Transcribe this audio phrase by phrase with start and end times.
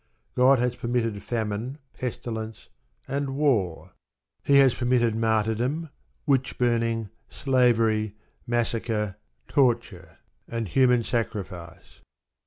[0.35, 2.69] God has permitted famine, pestilence,
[3.07, 3.91] and war.
[4.43, 5.91] He has permitted martyrdom,
[6.25, 8.15] witch burning, slavery,
[8.47, 9.17] massacre,
[9.47, 10.17] torture,
[10.47, 11.99] and human sacrifice.